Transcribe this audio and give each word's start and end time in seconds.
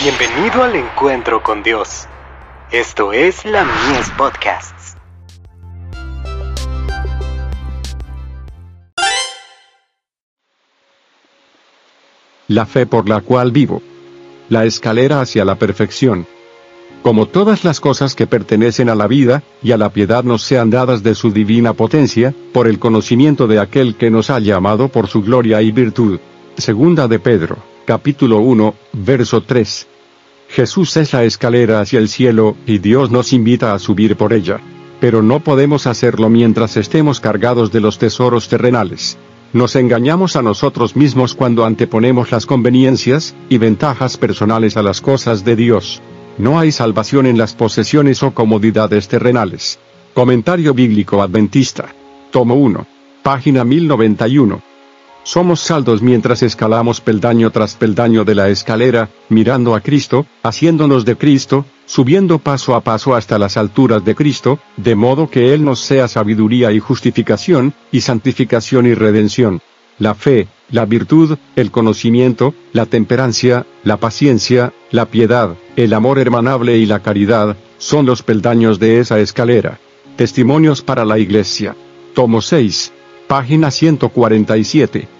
Bienvenido 0.00 0.62
al 0.62 0.76
encuentro 0.76 1.42
con 1.42 1.64
Dios. 1.64 2.06
Esto 2.70 3.12
es 3.12 3.44
la 3.44 3.64
Mies 3.64 4.08
Podcasts. 4.16 4.96
La 12.46 12.64
fe 12.64 12.86
por 12.86 13.08
la 13.08 13.22
cual 13.22 13.50
vivo. 13.50 13.82
La 14.48 14.66
escalera 14.66 15.20
hacia 15.20 15.44
la 15.44 15.56
perfección. 15.56 16.28
Como 17.02 17.26
todas 17.26 17.64
las 17.64 17.80
cosas 17.80 18.14
que 18.14 18.28
pertenecen 18.28 18.90
a 18.90 18.94
la 18.94 19.08
vida 19.08 19.42
y 19.64 19.72
a 19.72 19.78
la 19.78 19.88
piedad 19.90 20.22
nos 20.22 20.42
sean 20.42 20.70
dadas 20.70 21.02
de 21.02 21.16
su 21.16 21.32
divina 21.32 21.72
potencia, 21.72 22.32
por 22.52 22.68
el 22.68 22.78
conocimiento 22.78 23.48
de 23.48 23.58
aquel 23.58 23.96
que 23.96 24.10
nos 24.10 24.30
ha 24.30 24.38
llamado 24.38 24.90
por 24.90 25.08
su 25.08 25.22
gloria 25.22 25.60
y 25.60 25.72
virtud. 25.72 26.20
Segunda 26.56 27.08
de 27.08 27.18
Pedro, 27.18 27.58
capítulo 27.84 28.38
1, 28.38 28.74
verso 28.92 29.42
3. 29.42 29.88
Jesús 30.48 30.96
es 30.96 31.12
la 31.12 31.24
escalera 31.24 31.80
hacia 31.80 31.98
el 31.98 32.08
cielo, 32.08 32.56
y 32.66 32.78
Dios 32.78 33.10
nos 33.10 33.32
invita 33.32 33.74
a 33.74 33.78
subir 33.78 34.16
por 34.16 34.32
ella. 34.32 34.60
Pero 35.00 35.22
no 35.22 35.40
podemos 35.40 35.86
hacerlo 35.86 36.28
mientras 36.30 36.76
estemos 36.76 37.20
cargados 37.20 37.70
de 37.70 37.80
los 37.80 37.98
tesoros 37.98 38.48
terrenales. 38.48 39.18
Nos 39.52 39.76
engañamos 39.76 40.36
a 40.36 40.42
nosotros 40.42 40.96
mismos 40.96 41.34
cuando 41.34 41.64
anteponemos 41.64 42.32
las 42.32 42.46
conveniencias 42.46 43.34
y 43.48 43.58
ventajas 43.58 44.16
personales 44.16 44.76
a 44.76 44.82
las 44.82 45.00
cosas 45.00 45.44
de 45.44 45.56
Dios. 45.56 46.02
No 46.38 46.58
hay 46.58 46.72
salvación 46.72 47.26
en 47.26 47.38
las 47.38 47.54
posesiones 47.54 48.22
o 48.22 48.32
comodidades 48.32 49.08
terrenales. 49.08 49.78
Comentario 50.14 50.74
Bíblico 50.74 51.22
Adventista. 51.22 51.94
Tomo 52.30 52.54
1. 52.56 52.86
Página 53.22 53.64
1091. 53.64 54.67
Somos 55.28 55.60
saldos 55.60 56.00
mientras 56.00 56.42
escalamos 56.42 57.02
peldaño 57.02 57.50
tras 57.50 57.74
peldaño 57.74 58.24
de 58.24 58.34
la 58.34 58.48
escalera, 58.48 59.10
mirando 59.28 59.74
a 59.74 59.82
Cristo, 59.82 60.24
haciéndonos 60.42 61.04
de 61.04 61.16
Cristo, 61.16 61.66
subiendo 61.84 62.38
paso 62.38 62.74
a 62.74 62.80
paso 62.80 63.14
hasta 63.14 63.38
las 63.38 63.58
alturas 63.58 64.02
de 64.06 64.14
Cristo, 64.14 64.58
de 64.78 64.94
modo 64.94 65.28
que 65.28 65.52
Él 65.52 65.66
nos 65.66 65.80
sea 65.80 66.08
sabiduría 66.08 66.72
y 66.72 66.78
justificación, 66.78 67.74
y 67.92 68.00
santificación 68.00 68.86
y 68.86 68.94
redención. 68.94 69.60
La 69.98 70.14
fe, 70.14 70.48
la 70.70 70.86
virtud, 70.86 71.36
el 71.56 71.70
conocimiento, 71.70 72.54
la 72.72 72.86
temperancia, 72.86 73.66
la 73.84 73.98
paciencia, 73.98 74.72
la 74.90 75.04
piedad, 75.10 75.56
el 75.76 75.92
amor 75.92 76.18
hermanable 76.18 76.78
y 76.78 76.86
la 76.86 77.00
caridad, 77.00 77.54
son 77.76 78.06
los 78.06 78.22
peldaños 78.22 78.78
de 78.78 78.98
esa 79.00 79.20
escalera. 79.20 79.78
Testimonios 80.16 80.80
para 80.80 81.04
la 81.04 81.18
Iglesia. 81.18 81.76
Tomo 82.14 82.40
6. 82.40 82.94
Página 83.26 83.70
147. 83.70 85.17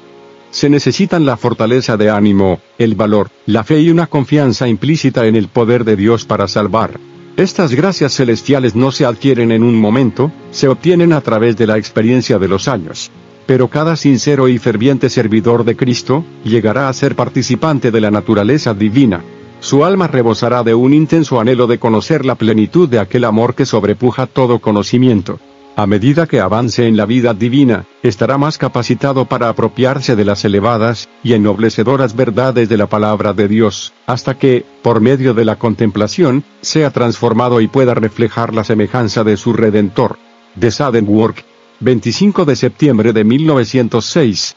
Se 0.51 0.69
necesitan 0.71 1.27
la 1.27 1.37
fortaleza 1.37 1.97
de 1.97 2.11
ánimo, 2.11 2.61
el 2.79 2.95
valor, 2.95 3.31
la 3.47 3.65
fe 3.65 3.81
y 3.81 3.91
una 3.91 4.07
confianza 4.07 4.69
implícita 4.69 5.27
en 5.27 5.37
el 5.37 5.49
poder 5.49 5.85
de 5.85 5.97
Dios 5.97 6.25
para 6.25 6.49
salvar. 6.49 6.99
Estas 7.37 7.75
gracias 7.75 8.15
celestiales 8.15 8.75
no 8.75 8.91
se 8.91 9.05
adquieren 9.05 9.53
en 9.53 9.63
un 9.63 9.75
momento, 9.75 10.33
se 10.51 10.69
obtienen 10.69 11.13
a 11.13 11.21
través 11.21 11.57
de 11.57 11.67
la 11.67 11.79
experiencia 11.79 12.39
de 12.39 12.49
los 12.49 12.69
años 12.69 13.11
pero 13.49 13.69
cada 13.69 13.97
sincero 13.97 14.47
y 14.47 14.59
ferviente 14.59 15.09
servidor 15.09 15.65
de 15.65 15.75
Cristo, 15.75 16.23
llegará 16.45 16.91
a 16.91 16.93
ser 16.93 17.17
participante 17.17 17.91
de 17.91 18.03
la 18.03 18.11
naturaleza 18.11 18.75
divina. 18.75 19.25
Su 19.61 19.87
alma 19.87 20.07
rebosará 20.07 20.63
de 20.63 20.75
un 20.75 20.93
intenso 20.93 21.41
anhelo 21.41 21.67
de 21.67 21.79
conocer 21.79 22.27
la 22.27 22.35
plenitud 22.35 22.91
de 22.91 22.99
aquel 22.99 23.25
amor 23.25 23.55
que 23.55 23.65
sobrepuja 23.65 24.27
todo 24.27 24.59
conocimiento. 24.59 25.41
A 25.79 25.87
medida 25.87 26.27
que 26.27 26.41
avance 26.41 26.89
en 26.89 26.97
la 26.97 27.07
vida 27.07 27.35
divina, 27.35 27.85
estará 28.03 28.37
más 28.37 28.59
capacitado 28.59 29.27
para 29.27 29.49
apropiarse 29.49 30.17
de 30.17 30.25
las 30.25 30.45
elevadas 30.45 31.09
y 31.23 31.35
ennoblecedoras 31.35 32.17
verdades 32.17 32.69
de 32.69 32.77
la 32.77 32.89
palabra 32.89 33.33
de 33.33 33.47
Dios, 33.47 33.93
hasta 34.05 34.37
que, 34.37 34.67
por 34.83 35.01
medio 35.01 35.35
de 35.35 35.45
la 35.45 35.55
contemplación, 35.55 36.43
sea 36.63 36.91
transformado 36.91 37.61
y 37.61 37.69
pueda 37.69 37.95
reflejar 37.95 38.57
la 38.57 38.65
semejanza 38.65 39.23
de 39.23 39.37
su 39.37 39.53
Redentor. 39.53 40.19
De 40.57 40.73
Sadenwork, 40.73 41.45
25 41.79 42.45
de 42.45 42.57
septiembre 42.57 43.13
de 43.13 43.23
1906. 43.23 44.57